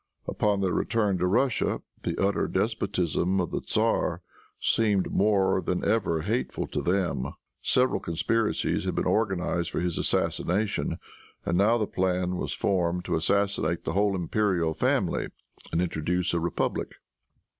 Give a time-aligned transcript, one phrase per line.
[0.27, 4.23] Upon their return to Russia, the utter despotism of the tzar
[4.59, 7.33] seemed more than ever hateful to them.
[7.61, 10.97] Several conspiracies had been organized for his assassination,
[11.45, 15.27] and now the plan was formed to assassinate the whole imperial family,
[15.71, 16.93] and introduce a republic.